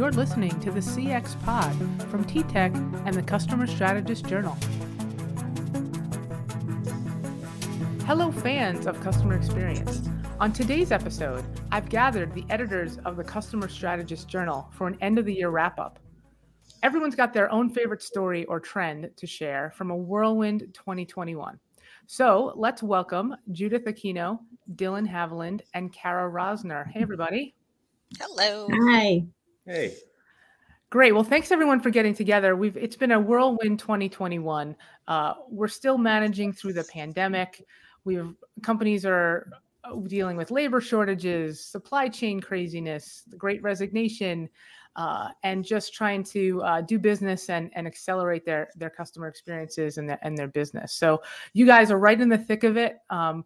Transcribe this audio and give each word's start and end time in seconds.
You're 0.00 0.12
listening 0.12 0.58
to 0.60 0.70
the 0.70 0.80
CX 0.80 1.38
Pod 1.44 1.76
from 2.10 2.24
TTEC 2.24 2.74
and 3.04 3.14
the 3.14 3.22
Customer 3.22 3.66
Strategist 3.66 4.24
Journal. 4.24 4.56
Hello, 8.06 8.32
fans 8.32 8.86
of 8.86 8.98
customer 9.02 9.34
experience. 9.34 10.08
On 10.40 10.54
today's 10.54 10.90
episode, 10.90 11.44
I've 11.70 11.90
gathered 11.90 12.32
the 12.32 12.46
editors 12.48 12.96
of 13.04 13.18
the 13.18 13.24
Customer 13.24 13.68
Strategist 13.68 14.26
Journal 14.26 14.70
for 14.72 14.88
an 14.88 14.96
end 15.02 15.18
of 15.18 15.26
the 15.26 15.34
year 15.34 15.50
wrap 15.50 15.78
up. 15.78 15.98
Everyone's 16.82 17.14
got 17.14 17.34
their 17.34 17.52
own 17.52 17.68
favorite 17.68 18.02
story 18.02 18.46
or 18.46 18.58
trend 18.58 19.10
to 19.14 19.26
share 19.26 19.70
from 19.76 19.90
a 19.90 19.96
whirlwind 19.96 20.60
2021. 20.72 21.60
So 22.06 22.54
let's 22.56 22.82
welcome 22.82 23.36
Judith 23.52 23.84
Aquino, 23.84 24.38
Dylan 24.76 25.06
Haviland, 25.06 25.60
and 25.74 25.92
Kara 25.92 26.32
Rosner. 26.32 26.90
Hey, 26.90 27.02
everybody. 27.02 27.54
Hello. 28.18 28.66
Hi. 28.88 29.26
Hey. 29.66 29.96
Great. 30.90 31.12
Well, 31.12 31.22
thanks 31.22 31.52
everyone 31.52 31.80
for 31.80 31.90
getting 31.90 32.14
together. 32.14 32.56
We've 32.56 32.76
it's 32.76 32.96
been 32.96 33.12
a 33.12 33.20
whirlwind 33.20 33.78
2021. 33.78 34.74
Uh, 35.06 35.34
we're 35.48 35.68
still 35.68 35.96
managing 35.96 36.52
through 36.52 36.72
the 36.72 36.84
pandemic. 36.84 37.64
We've 38.04 38.34
companies 38.62 39.06
are 39.06 39.48
dealing 40.06 40.36
with 40.36 40.50
labor 40.50 40.80
shortages, 40.80 41.64
supply 41.64 42.08
chain 42.08 42.40
craziness, 42.40 43.22
the 43.28 43.36
Great 43.36 43.62
Resignation, 43.62 44.48
uh, 44.96 45.28
and 45.44 45.64
just 45.64 45.94
trying 45.94 46.24
to 46.24 46.60
uh, 46.62 46.80
do 46.80 46.98
business 46.98 47.48
and, 47.50 47.70
and 47.74 47.86
accelerate 47.86 48.44
their 48.44 48.70
their 48.74 48.90
customer 48.90 49.28
experiences 49.28 49.98
and 49.98 50.08
their, 50.08 50.18
and 50.22 50.36
their 50.36 50.48
business. 50.48 50.92
So 50.94 51.22
you 51.52 51.66
guys 51.66 51.92
are 51.92 51.98
right 51.98 52.20
in 52.20 52.28
the 52.28 52.38
thick 52.38 52.64
of 52.64 52.76
it. 52.76 52.98
Um, 53.10 53.44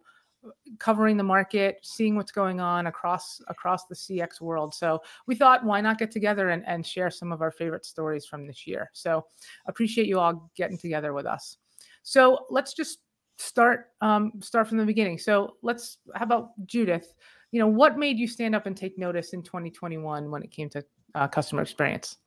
covering 0.79 1.17
the 1.17 1.23
market, 1.23 1.79
seeing 1.83 2.15
what's 2.15 2.31
going 2.31 2.59
on 2.59 2.87
across 2.87 3.41
across 3.47 3.85
the 3.85 3.95
CX 3.95 4.41
world. 4.41 4.73
So 4.73 5.01
we 5.27 5.35
thought, 5.35 5.63
why 5.63 5.81
not 5.81 5.97
get 5.97 6.11
together 6.11 6.49
and, 6.49 6.63
and 6.67 6.85
share 6.85 7.09
some 7.09 7.31
of 7.31 7.41
our 7.41 7.51
favorite 7.51 7.85
stories 7.85 8.25
from 8.25 8.47
this 8.47 8.65
year? 8.67 8.89
So 8.93 9.25
appreciate 9.67 10.07
you 10.07 10.19
all 10.19 10.49
getting 10.55 10.77
together 10.77 11.13
with 11.13 11.25
us. 11.25 11.57
So 12.03 12.45
let's 12.49 12.73
just 12.73 12.99
start 13.37 13.87
um, 14.01 14.33
start 14.41 14.67
from 14.67 14.77
the 14.77 14.85
beginning. 14.85 15.17
So 15.17 15.55
let's 15.61 15.97
how 16.15 16.25
about 16.25 16.49
Judith? 16.65 17.13
You 17.51 17.59
know, 17.59 17.67
what 17.67 17.97
made 17.97 18.17
you 18.17 18.27
stand 18.27 18.55
up 18.55 18.65
and 18.65 18.75
take 18.75 18.97
notice 18.97 19.33
in 19.33 19.41
2021 19.41 20.29
when 20.29 20.43
it 20.43 20.51
came 20.51 20.69
to 20.71 20.83
uh, 21.13 21.27
customer 21.27 21.61
experience? 21.61 22.17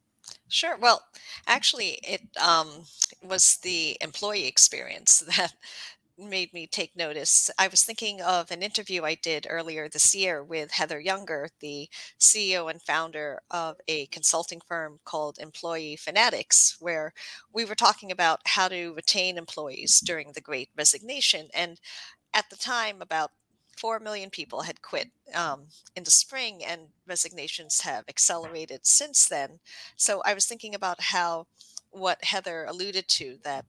Sure. 0.49 0.77
Well, 0.79 1.03
actually, 1.47 1.99
it 2.03 2.23
um, 2.41 2.69
was 3.23 3.59
the 3.59 3.97
employee 4.01 4.47
experience 4.47 5.21
that 5.37 5.55
made 6.19 6.53
me 6.53 6.67
take 6.67 6.97
notice. 6.97 7.51
I 7.59 7.69
was 7.69 7.85
thinking 7.85 8.21
of 8.21 8.51
an 8.51 8.63
interview 8.63 9.05
I 9.05 9.15
did 9.15 9.47
earlier 9.49 9.89
this 9.89 10.15
year 10.15 10.43
with 10.43 10.73
Heather 10.73 10.99
Younger, 10.99 11.49
the 11.61 11.89
CEO 12.19 12.71
and 12.71 12.83
founder 12.83 13.41
of 13.51 13.77
a 13.87 14.07
consulting 14.07 14.61
firm 14.61 14.99
called 15.05 15.39
Employee 15.39 15.97
Fanatix, 15.97 16.81
where 16.81 17.13
we 17.53 17.65
were 17.65 17.75
talking 17.75 18.11
about 18.11 18.41
how 18.47 18.69
to 18.69 18.93
retain 18.95 19.39
employees 19.39 20.01
during 20.01 20.33
the 20.33 20.41
great 20.41 20.71
resignation. 20.77 21.49
And 21.55 21.81
at 22.35 22.51
the 22.51 22.57
time, 22.57 23.01
about 23.01 23.31
4 23.77 24.01
million 24.01 24.29
people 24.29 24.63
had 24.63 24.83
quit 24.83 25.11
um, 25.35 25.67
in 25.95 26.03
the 26.03 26.11
spring, 26.11 26.65
and 26.65 26.83
resignations 27.07 27.83
have 27.83 28.05
accelerated 28.09 28.85
since 28.85 29.29
then. 29.29 29.61
So 29.97 30.21
I 30.25 30.35
was 30.35 30.47
thinking 30.47 30.75
about 30.75 31.01
how 31.01 31.47
what 31.91 32.23
Heather 32.25 32.65
alluded 32.65 33.09
to 33.09 33.39
that 33.45 33.65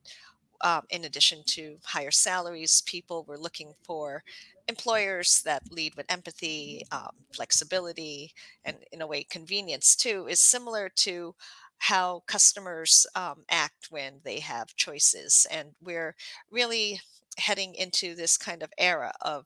um, 0.61 0.83
in 0.89 1.05
addition 1.05 1.43
to 1.47 1.77
higher 1.83 2.11
salaries, 2.11 2.81
people 2.85 3.23
were 3.27 3.37
looking 3.37 3.73
for 3.83 4.23
employers 4.67 5.41
that 5.43 5.63
lead 5.71 5.95
with 5.95 6.05
empathy, 6.11 6.83
um, 6.91 7.11
flexibility, 7.33 8.33
and 8.65 8.77
in 8.91 9.01
a 9.01 9.07
way, 9.07 9.23
convenience 9.23 9.95
too, 9.95 10.27
is 10.29 10.39
similar 10.39 10.89
to 10.89 11.35
how 11.79 12.21
customers 12.27 13.07
um, 13.15 13.43
act 13.49 13.87
when 13.89 14.19
they 14.23 14.39
have 14.39 14.75
choices. 14.75 15.47
And 15.49 15.69
we're 15.81 16.15
really 16.51 17.01
heading 17.37 17.73
into 17.75 18.15
this 18.15 18.37
kind 18.37 18.61
of 18.61 18.71
era 18.77 19.13
of 19.21 19.45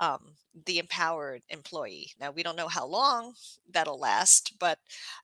um, 0.00 0.32
the 0.66 0.78
empowered 0.78 1.42
employee. 1.50 2.10
Now 2.20 2.32
we 2.32 2.42
don't 2.42 2.56
know 2.56 2.68
how 2.68 2.86
long 2.86 3.34
that'll 3.72 4.00
last, 4.00 4.54
but 4.58 4.78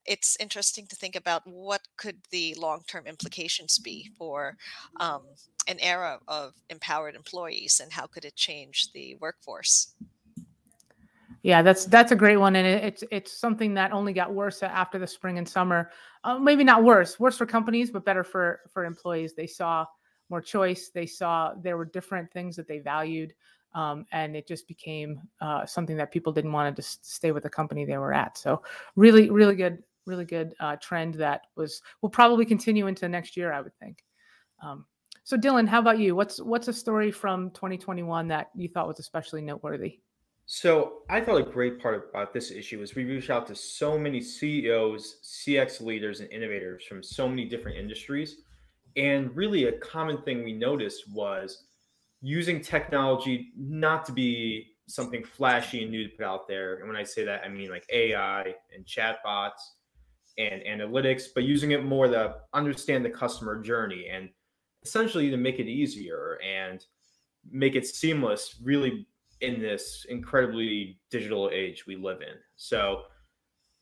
it's 0.05 0.37
interesting 0.39 0.87
to 0.87 0.97
think 0.97 1.17
about 1.17 1.43
what 1.47 1.81
could 1.97 2.17
the 2.31 2.55
long-term 2.55 3.07
implications 3.07 3.79
be 3.79 4.11
for 4.17 4.57
um, 5.01 5.23
an 5.67 5.79
era 5.81 6.21
of 6.29 6.55
empowered 6.71 7.17
employees, 7.17 7.81
and 7.83 7.93
how 7.93 8.07
could 8.07 8.25
it 8.25 8.37
change 8.37 8.93
the 8.93 9.17
workforce? 9.21 9.95
Yeah, 11.43 11.63
that's 11.63 11.85
that's 11.87 12.13
a 12.13 12.17
great 12.17 12.37
one, 12.37 12.57
and 12.57 12.67
it, 12.67 12.85
it's 12.85 13.05
it's 13.11 13.33
something 13.33 13.75
that 13.75 13.93
only 13.93 14.13
got 14.13 14.33
worse 14.33 14.63
after 14.63 14.99
the 14.99 15.07
spring 15.07 15.39
and 15.39 15.49
summer. 15.49 15.91
Uh, 16.25 16.39
maybe 16.39 16.65
not 16.65 16.85
worse, 16.85 17.19
worse 17.21 17.37
for 17.37 17.47
companies, 17.47 17.91
but 17.91 18.05
better 18.05 18.25
for 18.25 18.61
for 18.73 18.85
employees. 18.85 19.35
They 19.35 19.47
saw 19.47 19.87
more 20.29 20.41
choice. 20.41 20.91
They 20.91 21.07
saw 21.07 21.53
there 21.63 21.77
were 21.77 21.85
different 21.85 22.33
things 22.33 22.57
that 22.57 22.67
they 22.67 22.79
valued 22.81 23.33
um, 23.75 24.06
and 24.12 24.37
it 24.37 24.47
just 24.47 24.66
became 24.66 25.21
uh, 25.41 25.66
something 25.66 25.97
that 25.97 26.12
people 26.12 26.32
didn't 26.32 26.53
want 26.53 26.75
to 26.75 26.82
just 26.82 27.04
stay 27.04 27.32
with 27.32 27.43
the 27.43 27.50
company 27.50 27.84
they 27.84 27.99
were 27.99 28.15
at. 28.15 28.38
So 28.38 28.62
really, 28.97 29.31
really 29.31 29.54
good, 29.54 29.82
really 30.06 30.25
good 30.25 30.54
uh, 30.60 30.77
trend 30.77 31.15
that 31.15 31.43
was 31.56 31.82
will 32.00 32.10
probably 32.10 32.44
continue 32.44 32.87
into 32.87 33.09
next 33.09 33.37
year, 33.37 33.53
I 33.53 33.60
would 33.60 33.77
think. 33.78 34.03
Um, 34.62 34.87
so 35.25 35.37
Dylan, 35.37 35.66
how 35.66 35.81
about 35.81 35.99
you? 35.99 36.15
What's 36.15 36.41
what's 36.41 36.69
a 36.69 36.72
story 36.72 37.10
from 37.10 37.50
2021 37.50 38.28
that 38.28 38.50
you 38.54 38.69
thought 38.69 38.87
was 38.87 39.00
especially 39.00 39.43
noteworthy? 39.43 39.98
So 40.48 40.98
I 41.10 41.21
thought 41.21 41.41
a 41.41 41.43
great 41.43 41.81
part 41.81 42.09
about 42.10 42.33
this 42.33 42.53
issue 42.53 42.78
was 42.78 42.94
we 42.94 43.04
reached 43.04 43.31
out 43.31 43.48
to 43.48 43.54
so 43.56 43.98
many 43.98 44.21
CEOs, 44.21 45.16
CX 45.25 45.81
leaders, 45.81 46.21
and 46.21 46.31
innovators 46.31 46.84
from 46.84 47.03
so 47.03 47.28
many 47.28 47.44
different 47.47 47.77
industries. 47.77 48.37
And 48.97 49.34
really, 49.37 49.65
a 49.65 49.72
common 49.72 50.22
thing 50.22 50.44
we 50.44 50.53
noticed 50.53 51.10
was 51.12 51.65
using 52.27 52.61
technology 52.61 53.53
not 53.57 54.05
to 54.05 54.11
be 54.11 54.67
something 54.89 55.23
flashy 55.23 55.83
and 55.83 55.93
new 55.93 56.03
to 56.09 56.17
put 56.17 56.25
out 56.25 56.49
there. 56.49 56.79
And 56.79 56.89
when 56.89 56.97
I 56.97 57.05
say 57.05 57.25
that, 57.25 57.43
I 57.45 57.49
mean 57.49 57.71
like 57.71 57.87
AI 57.89 58.53
and 58.75 58.85
chatbots 58.85 59.63
and 60.37 60.61
analytics, 60.63 61.27
but 61.33 61.45
using 61.45 61.71
it 61.71 61.85
more 61.85 62.09
to 62.09 62.35
understand 62.53 63.05
the 63.05 63.11
customer 63.11 63.63
journey 63.63 64.09
and 64.13 64.29
essentially 64.85 65.31
to 65.31 65.37
make 65.37 65.61
it 65.61 65.69
easier 65.69 66.41
and 66.45 66.85
make 67.49 67.77
it 67.77 67.87
seamless, 67.87 68.57
really 68.61 69.07
in 69.41 69.61
this 69.61 70.05
incredibly 70.09 70.99
digital 71.13 71.49
age 71.53 71.87
we 71.87 71.95
live 71.95 72.23
in. 72.23 72.35
So 72.57 73.03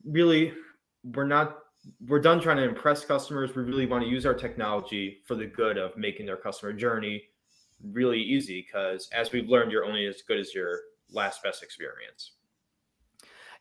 really 0.03 0.53
we're 1.03 1.25
not 1.25 1.57
we're 2.07 2.19
done 2.19 2.39
trying 2.39 2.57
to 2.57 2.63
impress 2.63 3.05
customers. 3.05 3.55
We 3.55 3.63
really 3.63 3.85
want 3.87 4.03
to 4.03 4.09
use 4.09 4.25
our 4.25 4.33
technology 4.35 5.19
for 5.25 5.33
the 5.33 5.45
good 5.45 5.77
of 5.77 5.97
making 5.97 6.27
their 6.27 6.37
customer 6.37 6.73
journey 6.73 7.23
really 7.83 8.19
easy 8.19 8.65
because 8.65 9.09
as 9.13 9.31
we've 9.31 9.49
learned, 9.49 9.71
you're 9.71 9.85
only 9.85 10.05
as 10.05 10.21
good 10.21 10.39
as 10.39 10.53
your 10.53 10.79
last 11.11 11.43
best 11.43 11.63
experience. 11.63 12.31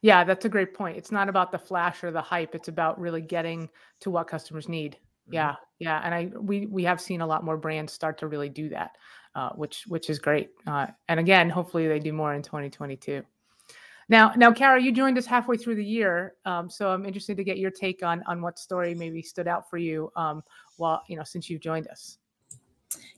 Yeah, 0.02 0.24
that's 0.24 0.44
a 0.44 0.50
great 0.50 0.74
point. 0.74 0.98
It's 0.98 1.12
not 1.12 1.28
about 1.28 1.50
the 1.50 1.58
flash 1.58 2.04
or 2.04 2.10
the 2.10 2.20
hype. 2.20 2.54
It's 2.54 2.68
about 2.68 3.00
really 3.00 3.22
getting 3.22 3.70
to 4.00 4.10
what 4.10 4.26
customers 4.26 4.68
need. 4.68 4.92
Mm-hmm. 4.92 5.34
Yeah, 5.34 5.54
yeah, 5.78 6.00
and 6.04 6.14
I 6.14 6.30
we 6.38 6.66
we 6.66 6.84
have 6.84 7.00
seen 7.00 7.22
a 7.22 7.26
lot 7.26 7.44
more 7.44 7.56
brands 7.56 7.92
start 7.92 8.18
to 8.18 8.26
really 8.26 8.50
do 8.50 8.68
that, 8.68 8.90
uh, 9.34 9.50
which 9.50 9.84
which 9.88 10.10
is 10.10 10.18
great. 10.18 10.50
Uh, 10.66 10.88
and 11.08 11.18
again, 11.18 11.48
hopefully 11.48 11.88
they 11.88 11.98
do 11.98 12.12
more 12.12 12.34
in 12.34 12.42
2022. 12.42 13.22
Now, 14.10 14.32
now, 14.36 14.52
Kara, 14.52 14.82
you 14.82 14.92
joined 14.92 15.16
us 15.16 15.24
halfway 15.24 15.56
through 15.56 15.76
the 15.76 15.84
year, 15.84 16.34
um, 16.44 16.68
so 16.68 16.90
I'm 16.90 17.06
interested 17.06 17.38
to 17.38 17.44
get 17.44 17.56
your 17.56 17.70
take 17.70 18.02
on 18.02 18.22
on 18.26 18.42
what 18.42 18.58
story 18.58 18.94
maybe 18.94 19.22
stood 19.22 19.48
out 19.48 19.70
for 19.70 19.78
you 19.78 20.12
um, 20.16 20.42
while 20.76 21.02
you 21.08 21.16
know 21.16 21.24
since 21.24 21.48
you've 21.48 21.62
joined 21.62 21.88
us. 21.88 22.18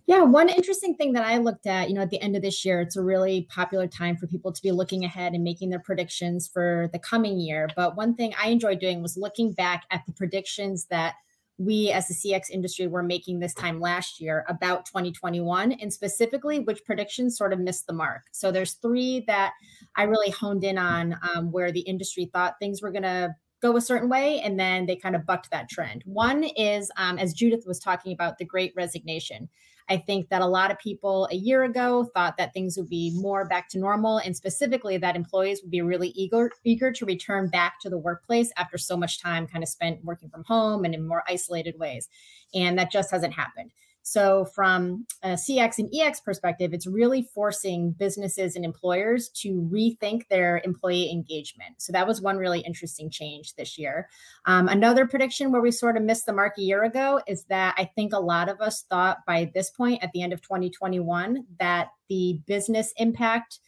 Yeah, 0.07 0.23
one 0.23 0.49
interesting 0.49 0.95
thing 0.95 1.13
that 1.15 1.25
I 1.25 1.39
looked 1.39 1.67
at, 1.67 1.89
you 1.89 1.95
know, 1.95 2.03
at 2.03 2.11
the 2.11 2.21
end 2.21 2.37
of 2.37 2.43
this 2.43 2.65
year, 2.65 2.81
it's 2.81 2.97
a 2.97 3.03
really 3.03 3.47
popular 3.51 3.89
time 3.89 4.17
for 4.17 4.29
people 4.29 4.53
to 4.53 4.63
be 4.63 4.71
looking 4.71 5.05
ahead 5.05 5.35
and 5.35 5.43
making 5.43 5.71
their 5.71 5.81
predictions 5.81 6.47
for 6.47 6.89
the 6.93 6.99
coming 6.99 7.41
year. 7.41 7.69
But 7.75 7.97
one 7.97 8.15
thing 8.15 8.33
I 8.41 8.49
enjoyed 8.49 8.79
doing 8.79 9.03
was 9.03 9.17
looking 9.17 9.53
back 9.53 9.85
at 9.91 10.07
the 10.07 10.13
predictions 10.13 10.87
that 10.87 11.15
we 11.59 11.91
as 11.91 12.07
the 12.07 12.15
CX 12.15 12.51
industry 12.51 12.87
were 12.87 13.03
making 13.03 13.41
this 13.41 13.55
time 13.55 13.81
last 13.81 14.21
year 14.21 14.45
about 14.49 14.85
2021 14.87 15.73
and 15.73 15.93
specifically 15.93 16.61
which 16.61 16.85
predictions 16.85 17.37
sort 17.37 17.53
of 17.53 17.59
missed 17.59 17.87
the 17.87 17.93
mark. 17.93 18.23
So 18.33 18.53
there's 18.53 18.75
three 18.75 19.25
that 19.27 19.53
I 19.97 20.05
really 20.05 20.31
honed 20.31 20.65
in 20.65 20.77
on 20.77 21.19
um, 21.35 21.51
where 21.51 21.73
the 21.73 21.81
industry 21.81 22.31
thought 22.33 22.57
things 22.61 22.83
were 22.83 22.91
going 22.91 23.05
to 23.05 23.35
go 23.63 23.77
a 23.77 23.81
certain 23.81 24.09
way 24.09 24.41
and 24.41 24.61
then 24.61 24.85
they 24.85 24.97
kind 24.97 25.17
of 25.17 25.25
bucked 25.25 25.51
that 25.51 25.71
trend. 25.71 26.03
One 26.05 26.45
is, 26.45 26.91
um, 26.99 27.19
as 27.19 27.33
Judith 27.33 27.65
was 27.67 27.79
talking 27.79 28.13
about, 28.13 28.37
the 28.37 28.45
great 28.45 28.75
resignation. 28.77 29.49
I 29.89 29.97
think 29.97 30.29
that 30.31 30.43
a 30.43 30.47
lot 30.47 30.71
of 30.71 30.79
people 30.79 31.29
a 31.31 31.37
year 31.37 31.63
ago 31.63 32.11
thought 32.13 32.37
that 32.39 32.53
things 32.53 32.77
would 32.77 32.89
be 32.89 33.13
more 33.15 33.47
back 33.47 33.69
to 33.71 33.79
normal, 33.79 34.19
and 34.19 34.37
specifically 34.37 34.97
that 34.99 35.17
employees 35.17 35.61
would 35.63 35.71
be 35.71 35.83
really 35.83 36.09
eager 36.09 36.51
eager 36.65 36.91
to 36.93 37.07
return 37.07 37.49
back 37.49 37.81
to 37.81 37.91
the 37.91 37.99
workplace 37.99 38.53
after 38.57 38.79
so 38.79 38.97
much 38.97 39.23
time 39.23 39.47
kind 39.47 39.63
of 39.63 39.69
spent 39.69 40.05
working 40.05 40.29
from 40.29 40.45
home 40.45 40.85
and 40.85 40.95
in 40.95 41.07
more 41.07 41.23
isolated 41.29 41.79
ways. 41.79 42.09
And 42.55 42.79
that 42.79 42.91
just 42.91 43.11
hasn't 43.11 43.35
happened. 43.35 43.71
So, 44.09 44.45
from 44.45 45.05
a 45.25 45.31
CX 45.31 45.79
and 45.79 45.93
EX 45.93 46.21
perspective, 46.21 46.73
it's 46.73 46.87
really 46.87 47.23
forcing 47.35 47.91
businesses 47.91 48.55
and 48.55 48.65
employers 48.65 49.31
to 49.31 49.69
rethink 49.69 50.29
their 50.29 50.63
employee 50.65 51.11
engagement. 51.11 51.83
So, 51.83 51.93
that 51.93 52.07
was 52.07 52.21
one 52.21 52.37
really 52.37 52.61
interesting 52.61 53.11
change 53.11 53.57
this 53.57 53.77
year. 53.77 54.09
Um, 54.45 54.69
another 54.69 55.09
prediction 55.09 55.51
where 55.51 55.61
we 55.61 55.73
sort 55.73 55.97
of 55.97 56.05
missed 56.05 56.25
the 56.25 56.33
mark 56.33 56.57
a 56.57 56.63
year 56.63 56.85
ago 56.85 57.21
is 57.27 57.47
that 57.47 57.75
I 57.77 57.91
think 57.97 58.13
a 58.13 58.21
lot 58.21 58.49
of 58.49 58.61
us 58.61 58.85
thought 58.89 59.27
by 59.27 59.51
this 59.55 59.71
point 59.71 60.05
at 60.05 60.13
the 60.13 60.23
end 60.23 60.33
of 60.33 60.41
2021 60.41 61.45
that 61.59 61.89
the 62.09 62.39
business 62.47 62.95
impact 62.99 63.59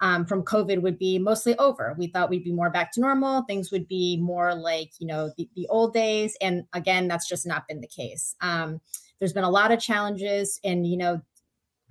um, 0.00 0.26
from 0.26 0.42
COVID 0.42 0.82
would 0.82 0.98
be 0.98 1.18
mostly 1.18 1.56
over. 1.58 1.94
We 1.98 2.08
thought 2.08 2.30
we'd 2.30 2.44
be 2.44 2.52
more 2.52 2.70
back 2.70 2.92
to 2.92 3.00
normal. 3.00 3.42
Things 3.42 3.70
would 3.70 3.88
be 3.88 4.18
more 4.18 4.54
like, 4.54 4.90
you 4.98 5.06
know, 5.06 5.30
the, 5.36 5.48
the 5.56 5.66
old 5.68 5.94
days. 5.94 6.36
And 6.40 6.64
again, 6.72 7.08
that's 7.08 7.28
just 7.28 7.46
not 7.46 7.66
been 7.66 7.80
the 7.80 7.86
case. 7.86 8.34
Um, 8.40 8.80
there's 9.18 9.32
been 9.32 9.44
a 9.44 9.50
lot 9.50 9.72
of 9.72 9.80
challenges 9.80 10.60
and 10.64 10.86
you 10.86 10.96
know 10.96 11.20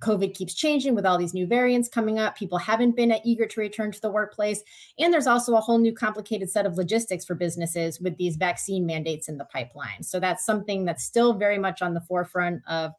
covid 0.02 0.34
keeps 0.34 0.54
changing 0.54 0.94
with 0.94 1.06
all 1.06 1.16
these 1.16 1.32
new 1.32 1.46
variants 1.46 1.88
coming 1.88 2.18
up 2.18 2.36
people 2.36 2.58
haven't 2.58 2.94
been 2.96 3.14
eager 3.24 3.46
to 3.46 3.60
return 3.60 3.90
to 3.90 4.00
the 4.00 4.10
workplace 4.10 4.62
and 4.98 5.12
there's 5.12 5.26
also 5.26 5.54
a 5.56 5.60
whole 5.60 5.78
new 5.78 5.94
complicated 5.94 6.50
set 6.50 6.66
of 6.66 6.76
logistics 6.76 7.24
for 7.24 7.34
businesses 7.34 8.00
with 8.00 8.16
these 8.18 8.36
vaccine 8.36 8.84
mandates 8.84 9.28
in 9.28 9.38
the 9.38 9.44
pipeline 9.46 10.02
so 10.02 10.20
that's 10.20 10.44
something 10.44 10.84
that's 10.84 11.04
still 11.04 11.32
very 11.32 11.58
much 11.58 11.80
on 11.80 11.94
the 11.94 12.00
forefront 12.00 12.60
of 12.68 12.92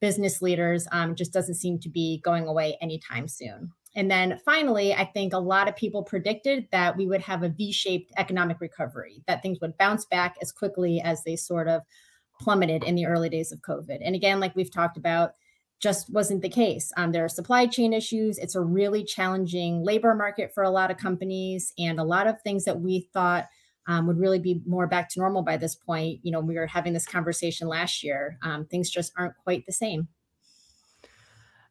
business 0.00 0.42
leaders 0.42 0.88
um, 0.92 1.14
just 1.14 1.32
doesn't 1.32 1.54
seem 1.54 1.78
to 1.78 1.88
be 1.88 2.20
going 2.24 2.46
away 2.46 2.76
anytime 2.80 3.28
soon 3.28 3.70
and 3.96 4.10
then 4.10 4.38
finally, 4.44 4.94
I 4.94 5.04
think 5.04 5.32
a 5.32 5.38
lot 5.38 5.68
of 5.68 5.76
people 5.76 6.02
predicted 6.02 6.68
that 6.70 6.96
we 6.96 7.06
would 7.06 7.22
have 7.22 7.42
a 7.42 7.48
V 7.48 7.72
shaped 7.72 8.12
economic 8.16 8.60
recovery, 8.60 9.22
that 9.26 9.42
things 9.42 9.58
would 9.60 9.76
bounce 9.78 10.04
back 10.06 10.36
as 10.40 10.52
quickly 10.52 11.00
as 11.00 11.24
they 11.24 11.36
sort 11.36 11.68
of 11.68 11.82
plummeted 12.40 12.84
in 12.84 12.94
the 12.94 13.06
early 13.06 13.28
days 13.28 13.52
of 13.52 13.60
COVID. 13.60 13.98
And 14.02 14.14
again, 14.14 14.40
like 14.40 14.54
we've 14.54 14.72
talked 14.72 14.96
about, 14.96 15.32
just 15.80 16.10
wasn't 16.12 16.42
the 16.42 16.48
case. 16.48 16.92
Um, 16.96 17.10
there 17.10 17.24
are 17.24 17.28
supply 17.28 17.66
chain 17.66 17.92
issues. 17.92 18.38
It's 18.38 18.54
a 18.54 18.60
really 18.60 19.02
challenging 19.02 19.82
labor 19.82 20.14
market 20.14 20.52
for 20.54 20.62
a 20.62 20.70
lot 20.70 20.90
of 20.90 20.98
companies, 20.98 21.72
and 21.78 21.98
a 21.98 22.04
lot 22.04 22.26
of 22.26 22.40
things 22.42 22.64
that 22.64 22.80
we 22.80 23.08
thought 23.12 23.46
um, 23.88 24.06
would 24.06 24.18
really 24.18 24.38
be 24.38 24.60
more 24.66 24.86
back 24.86 25.08
to 25.10 25.18
normal 25.18 25.42
by 25.42 25.56
this 25.56 25.74
point. 25.74 26.20
You 26.22 26.32
know, 26.32 26.40
we 26.40 26.54
were 26.54 26.66
having 26.66 26.92
this 26.92 27.06
conversation 27.06 27.66
last 27.66 28.04
year. 28.04 28.38
Um, 28.42 28.66
things 28.66 28.90
just 28.90 29.12
aren't 29.16 29.36
quite 29.42 29.64
the 29.66 29.72
same. 29.72 30.08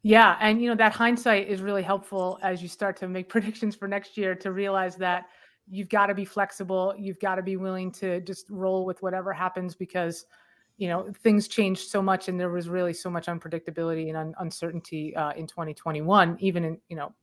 Yeah, 0.01 0.38
and 0.40 0.62
you 0.62 0.69
know 0.69 0.75
that 0.75 0.94
hindsight 0.94 1.48
is 1.48 1.62
really 1.62 1.84
helpful 1.84 2.40
as 2.42 2.62
you 2.62 2.69
start 2.69 2.96
to 2.98 3.07
make 3.07 3.30
predictions 3.36 3.75
for 3.75 3.88
next 3.88 4.18
year 4.18 4.36
to 4.36 4.51
realize 4.51 4.96
that 4.98 5.25
you've 5.69 5.90
got 5.90 6.07
to 6.07 6.16
be 6.16 6.25
flexible. 6.25 6.94
You've 6.98 7.19
got 7.19 7.36
to 7.36 7.44
be 7.44 7.57
willing 7.57 7.92
to 7.94 8.22
just 8.22 8.50
roll 8.50 8.86
with 8.86 9.01
whatever 9.01 9.34
happens 9.34 9.75
because 9.75 10.25
you 10.78 10.88
know 10.88 11.12
things 11.22 11.48
changed 11.48 11.90
so 11.90 12.01
much 12.01 12.30
and 12.30 12.40
there 12.40 12.50
was 12.50 12.69
really 12.69 12.94
so 12.94 13.10
much 13.10 13.28
unpredictability 13.28 14.07
and 14.07 14.18
un- 14.18 14.34
uncertainty 14.40 15.13
uh, 15.16 15.31
in 15.34 15.46
2021 15.46 16.38
even 16.40 16.63
in 16.63 16.80
you 16.88 16.95
know 16.95 17.13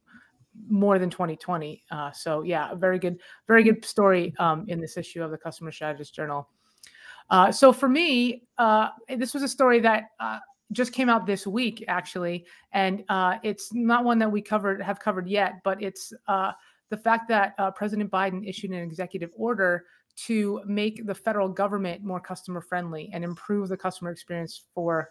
more 0.68 0.98
than 0.98 1.08
2020 1.08 1.82
uh, 1.90 2.12
so 2.12 2.42
yeah 2.42 2.74
very 2.74 2.98
good 2.98 3.18
very 3.48 3.64
good 3.64 3.82
story 3.82 4.34
um, 4.38 4.66
in 4.68 4.78
this 4.78 4.98
issue 4.98 5.22
of 5.22 5.30
the 5.30 5.38
customer 5.38 5.72
strategist 5.72 6.14
journal 6.14 6.50
uh, 7.30 7.50
so 7.50 7.72
for 7.72 7.88
me 7.88 8.42
uh, 8.58 8.90
this 9.16 9.32
was 9.32 9.42
a 9.42 9.48
story 9.48 9.80
that 9.80 10.04
uh, 10.20 10.38
just 10.72 10.92
came 10.92 11.08
out 11.08 11.26
this 11.26 11.46
week 11.46 11.84
actually 11.88 12.44
and 12.72 13.04
uh, 13.08 13.36
it's 13.42 13.72
not 13.72 14.04
one 14.04 14.18
that 14.18 14.30
we 14.30 14.42
covered 14.42 14.82
have 14.82 14.98
covered 14.98 15.28
yet 15.28 15.54
but 15.64 15.82
it's 15.82 16.12
the 16.88 16.96
fact 16.96 17.28
that 17.28 17.54
president 17.74 18.10
biden 18.10 18.48
issued 18.48 18.70
an 18.70 18.82
executive 18.82 19.30
order 19.36 19.84
to 20.16 20.60
make 20.66 21.06
the 21.06 21.14
federal 21.14 21.48
government 21.48 22.02
more 22.02 22.20
customer 22.20 22.60
friendly 22.60 23.10
and 23.12 23.22
improve 23.22 23.68
the 23.68 23.76
customer 23.76 24.10
experience 24.10 24.64
for 24.74 25.10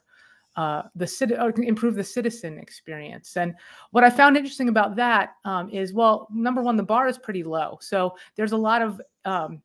uh, 0.55 0.83
the 0.95 1.05
city, 1.05 1.35
improve 1.57 1.95
the 1.95 2.03
citizen 2.03 2.57
experience. 2.57 3.35
And 3.35 3.55
what 3.91 4.03
I 4.03 4.09
found 4.09 4.37
interesting 4.37 4.69
about 4.69 4.95
that 4.95 5.33
um, 5.43 5.69
is, 5.69 5.93
well, 5.93 6.27
number 6.31 6.61
one, 6.61 6.77
the 6.77 6.83
bar 6.83 7.07
is 7.07 7.17
pretty 7.17 7.43
low, 7.43 7.77
so 7.81 8.15
there's 8.35 8.53
a 8.53 8.57
lot 8.57 8.81
of 8.81 9.01
um, 9.25 9.61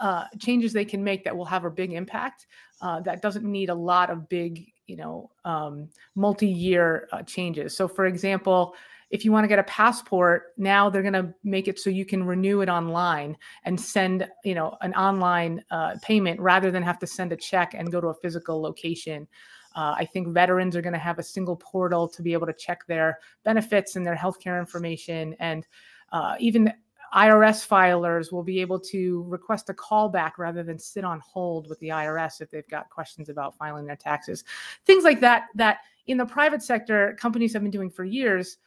uh, 0.00 0.24
changes 0.38 0.72
they 0.72 0.84
can 0.84 1.04
make 1.04 1.22
that 1.24 1.36
will 1.36 1.44
have 1.44 1.64
a 1.64 1.70
big 1.70 1.92
impact. 1.92 2.46
Uh, 2.80 3.00
that 3.00 3.22
doesn't 3.22 3.44
need 3.44 3.70
a 3.70 3.74
lot 3.74 4.10
of 4.10 4.28
big, 4.28 4.71
you 4.86 4.96
know, 4.96 5.30
um, 5.44 5.88
multi-year 6.14 7.08
uh, 7.12 7.22
changes. 7.22 7.76
So, 7.76 7.88
for 7.88 8.06
example, 8.06 8.74
if 9.12 9.26
you 9.26 9.30
want 9.30 9.44
to 9.44 9.48
get 9.48 9.58
a 9.58 9.64
passport 9.64 10.54
now 10.56 10.88
they're 10.90 11.02
going 11.02 11.12
to 11.12 11.32
make 11.44 11.68
it 11.68 11.78
so 11.78 11.90
you 11.90 12.04
can 12.04 12.24
renew 12.24 12.62
it 12.62 12.68
online 12.68 13.36
and 13.64 13.78
send 13.78 14.26
you 14.42 14.54
know 14.54 14.76
an 14.80 14.92
online 14.94 15.62
uh, 15.70 15.94
payment 16.02 16.40
rather 16.40 16.70
than 16.70 16.82
have 16.82 16.98
to 16.98 17.06
send 17.06 17.30
a 17.30 17.36
check 17.36 17.74
and 17.74 17.92
go 17.92 18.00
to 18.00 18.08
a 18.08 18.14
physical 18.14 18.60
location 18.60 19.28
uh, 19.76 19.94
i 19.96 20.04
think 20.04 20.28
veterans 20.28 20.74
are 20.74 20.82
going 20.82 20.94
to 20.94 20.98
have 20.98 21.18
a 21.18 21.22
single 21.22 21.56
portal 21.56 22.08
to 22.08 22.22
be 22.22 22.32
able 22.32 22.46
to 22.46 22.54
check 22.54 22.84
their 22.86 23.18
benefits 23.44 23.96
and 23.96 24.04
their 24.04 24.16
healthcare 24.16 24.58
information 24.58 25.36
and 25.38 25.66
uh, 26.12 26.34
even 26.40 26.72
IRS 27.14 27.66
filers 27.66 28.32
will 28.32 28.42
be 28.42 28.60
able 28.60 28.80
to 28.80 29.24
request 29.28 29.68
a 29.68 29.74
callback 29.74 30.32
rather 30.38 30.62
than 30.62 30.78
sit 30.78 31.04
on 31.04 31.20
hold 31.20 31.68
with 31.68 31.78
the 31.80 31.88
IRS 31.88 32.40
if 32.40 32.50
they've 32.50 32.68
got 32.68 32.88
questions 32.90 33.28
about 33.28 33.56
filing 33.56 33.84
their 33.84 33.96
taxes. 33.96 34.44
Things 34.86 35.04
like 35.04 35.20
that, 35.20 35.48
that 35.54 35.78
in 36.06 36.16
the 36.16 36.24
private 36.24 36.62
sector, 36.62 37.16
companies 37.20 37.52
have 37.52 37.62
been 37.62 37.70
doing 37.70 37.90
for 37.90 38.04
years 38.04 38.58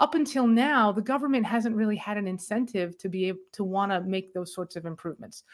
up 0.00 0.14
until 0.14 0.46
now, 0.46 0.90
the 0.90 1.02
government 1.02 1.44
hasn't 1.44 1.76
really 1.76 1.96
had 1.96 2.16
an 2.16 2.26
incentive 2.26 2.96
to 2.98 3.08
be 3.08 3.26
able 3.26 3.40
to 3.52 3.64
want 3.64 3.92
to 3.92 4.00
make 4.00 4.32
those 4.32 4.54
sorts 4.54 4.74
of 4.74 4.86
improvements. 4.86 5.44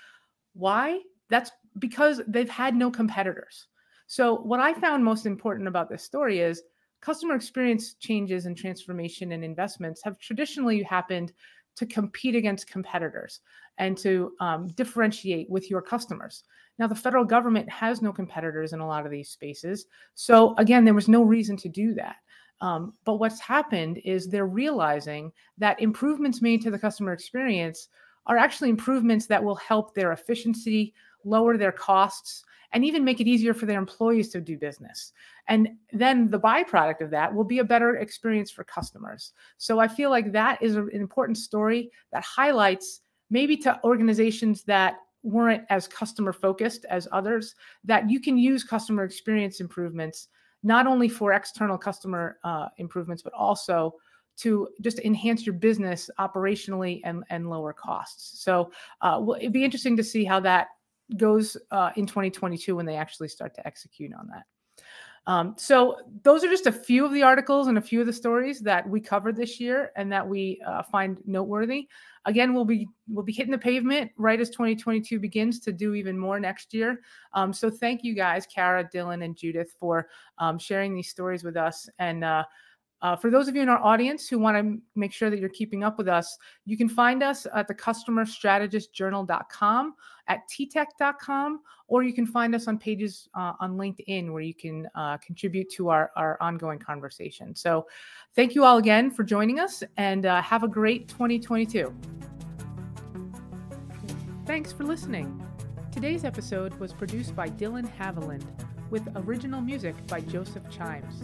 Why? 0.55 1.01
That's 1.29 1.51
because 1.81 2.23
they've 2.29 2.49
had 2.49 2.77
no 2.77 2.89
competitors. 2.89 3.67
So, 4.07 4.37
what 4.37 4.61
I 4.61 4.73
found 4.73 5.05
most 5.05 5.27
important 5.27 5.67
about 5.67 5.91
this 5.91 6.05
story 6.05 6.39
is 6.39 6.63
customer 7.01 7.35
experience 7.35 7.95
changes 7.95 8.47
and 8.47 8.57
transformation 8.57 9.33
and 9.33 9.45
investments 9.45 10.01
have 10.05 10.19
traditionally 10.21 10.83
happened 10.85 11.33
to 11.77 11.87
compete 11.87 12.35
against 12.35 12.71
competitors 12.71 13.41
and 13.79 13.97
to 13.99 14.33
um, 14.41 14.69
differentiate 14.69 15.49
with 15.51 15.71
your 15.71 15.83
customers. 15.83 16.45
Now, 16.79 16.87
the 16.87 16.95
federal 16.95 17.25
government 17.25 17.71
has 17.71 18.03
no 18.03 18.13
competitors 18.13 18.73
in 18.73 18.81
a 18.81 18.87
lot 18.87 19.05
of 19.05 19.11
these 19.11 19.31
spaces. 19.31 19.87
So, 20.15 20.55
again, 20.57 20.85
there 20.85 20.95
was 20.95 21.09
no 21.09 21.23
reason 21.23 21.57
to 21.59 21.69
do 21.69 21.95
that. 21.95 22.17
Um, 22.61 22.95
but 23.05 23.17
what's 23.17 23.41
happened 23.41 24.01
is 24.05 24.29
they're 24.29 24.47
realizing 24.47 25.33
that 25.59 25.81
improvements 25.81 26.43
made 26.43 26.63
to 26.63 26.71
the 26.71 26.79
customer 26.79 27.13
experience 27.13 27.89
are 28.27 28.39
actually 28.39 28.71
improvements 28.71 29.27
that 29.27 29.43
will 29.43 29.57
help 29.57 29.95
their 29.95 30.13
efficiency, 30.13 30.95
lower 31.25 31.57
their 31.57 31.73
costs, 31.73 32.45
and 32.77 32.85
even 32.85 33.03
make 33.03 33.23
it 33.23 33.27
easier 33.27 33.55
for 33.55 33.65
their 33.65 33.79
employees 33.79 34.29
to 34.29 34.39
do 34.39 34.59
business. 34.59 35.15
And 35.49 35.71
then 35.95 36.29
the 36.29 36.39
byproduct 36.39 37.01
of 37.01 37.09
that 37.09 37.35
will 37.35 37.43
be 37.43 37.61
a 37.61 37.65
better 37.65 37.97
experience 37.97 38.51
for 38.51 38.65
customers. 38.65 39.33
So 39.57 39.79
I 39.79 39.89
feel 39.89 40.11
like 40.11 40.31
that 40.33 40.61
is 40.61 40.77
an 40.77 40.91
important 40.93 41.39
story 41.39 41.91
that 42.13 42.23
highlights 42.23 43.01
maybe 43.31 43.57
to 43.57 43.81
organizations 43.83 44.63
that 44.65 44.99
weren't 45.23 45.65
as 45.71 45.89
customer 45.89 46.35
focused 46.35 46.85
as 46.91 47.09
others 47.13 47.55
that 47.83 48.11
you 48.11 48.21
can 48.21 48.37
use 48.37 48.63
customer 48.63 49.05
experience 49.05 49.61
improvements 49.61 50.29
not 50.63 50.87
only 50.87 51.09
for 51.09 51.33
external 51.33 51.79
customer 51.79 52.37
uh, 52.45 52.69
improvements, 52.77 53.23
but 53.23 53.33
also 53.33 53.95
to 54.37 54.69
just 54.83 54.99
enhance 54.99 55.47
your 55.47 55.55
business 55.55 56.11
operationally 56.19 57.01
and, 57.05 57.25
and 57.31 57.49
lower 57.49 57.73
costs. 57.73 58.43
So 58.45 58.71
uh, 59.01 59.25
it'd 59.41 59.55
be 59.55 59.65
interesting 59.65 59.97
to 59.97 60.05
see 60.05 60.25
how 60.25 60.41
that 60.41 60.69
goes 61.17 61.57
uh, 61.71 61.91
in 61.97 62.07
2022 62.07 62.77
when 62.77 62.87
they 62.87 62.97
actually 62.97 63.29
start 63.29 63.55
to 63.55 63.67
execute 63.67 64.13
on 64.15 64.29
that. 64.29 64.45
Um, 65.29 65.55
so 65.57 65.97
those 66.23 66.45
are 66.45 66.49
just 66.49 66.67
a 66.67 66.73
few 66.73 67.05
of 67.05 67.13
the 67.13 67.23
articles 67.23 67.67
and 67.67 67.79
a 67.79 67.81
few 67.81 68.01
of 68.01 68.07
the 68.07 68.13
stories 68.13 68.61
that 68.61 68.89
we 68.89 69.01
covered 69.01 69.37
this 69.37 69.59
year 69.59 69.91
and 69.97 70.11
that 70.13 70.27
we 70.27 70.61
uh, 70.65 70.85
find 70.85 71.19
noteworthy. 71.27 71.89
Again, 72.27 72.55
we'll 72.55 72.65
be 72.65 72.89
we'll 73.09 73.25
be 73.25 73.33
hitting 73.33 73.51
the 73.51 73.59
pavement 73.59 74.13
right 74.17 74.41
as 74.41 74.51
2022 74.51 75.19
begins 75.19 75.59
to 75.61 75.73
do 75.73 75.95
even 75.95 76.17
more 76.17 76.39
next 76.39 76.73
year. 76.73 77.01
Um, 77.33 77.53
so 77.53 77.71
thank 77.71 78.05
you 78.05 78.15
guys, 78.15 78.47
Kara, 78.47 78.89
Dylan, 78.89 79.25
and 79.25 79.37
Judith, 79.37 79.75
for 79.81 80.09
um, 80.39 80.59
sharing 80.59 80.95
these 80.95 81.09
stories 81.09 81.43
with 81.43 81.57
us. 81.57 81.89
And 81.99 82.23
uh, 82.23 82.45
uh, 83.07 83.15
for 83.15 83.31
those 83.31 83.47
of 83.47 83.55
you 83.55 83.63
in 83.63 83.69
our 83.69 83.79
audience 83.79 84.29
who 84.29 84.37
want 84.37 84.57
to 84.57 84.83
make 84.97 85.13
sure 85.13 85.31
that 85.31 85.39
you're 85.39 85.49
keeping 85.49 85.85
up 85.85 85.97
with 85.97 86.09
us, 86.09 86.37
you 86.65 86.77
can 86.77 86.89
find 86.89 87.23
us 87.23 87.47
at 87.55 87.69
the 87.69 87.75
customerstrategistjournal.com, 87.75 89.95
at 90.27 90.41
ttec.com, 90.51 91.61
or 91.87 92.03
you 92.03 92.13
can 92.13 92.27
find 92.27 92.53
us 92.53 92.67
on 92.67 92.79
pages 92.79 93.29
uh, 93.37 93.53
on 93.61 93.77
LinkedIn 93.77 94.33
where 94.33 94.43
you 94.43 94.55
can 94.55 94.89
uh, 94.97 95.19
contribute 95.19 95.71
to 95.71 95.89
our, 95.89 96.11
our 96.17 96.37
ongoing 96.41 96.81
conversation. 96.81 97.55
So 97.55 97.87
thank 98.35 98.57
you 98.57 98.65
all 98.65 98.79
again 98.79 99.13
for 99.13 99.23
joining 99.23 99.61
us 99.61 99.85
and 99.97 100.27
uh, 100.27 100.43
have 100.43 100.65
a 100.65 100.69
great 100.69 101.07
2022. 101.07 101.95
Thanks 104.47 104.73
for 104.73 104.83
listening. 104.83 105.41
Today's 105.93 106.25
episode 106.25 106.75
was 106.81 106.93
produced 106.93 107.37
by 107.37 107.51
Dylan 107.51 107.89
Haviland 107.97 108.43
with 108.91 109.07
original 109.15 109.61
music 109.61 109.95
by 110.09 110.23
Joseph 110.23 110.69
Chimes. 110.71 111.23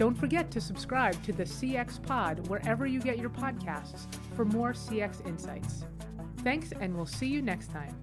Don't 0.00 0.16
forget 0.16 0.50
to 0.52 0.62
subscribe 0.62 1.22
to 1.24 1.32
the 1.34 1.42
CX 1.42 2.02
Pod 2.02 2.48
wherever 2.48 2.86
you 2.86 3.00
get 3.00 3.18
your 3.18 3.28
podcasts 3.28 4.06
for 4.34 4.46
more 4.46 4.72
CX 4.72 5.26
insights. 5.26 5.84
Thanks, 6.38 6.72
and 6.80 6.96
we'll 6.96 7.04
see 7.04 7.26
you 7.26 7.42
next 7.42 7.70
time. 7.70 7.94